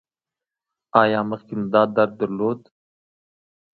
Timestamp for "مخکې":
1.31-1.53